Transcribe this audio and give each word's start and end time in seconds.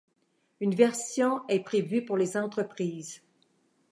Une 0.61 0.73
version 0.73 1.43
de 1.47 1.53
est 1.53 1.59
prévue 1.59 2.03
pour 2.03 2.17
les 2.17 2.35
entreprises. 2.35 3.21